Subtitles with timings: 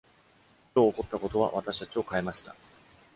[0.73, 2.55] 今日起こったことは私たちを変えました。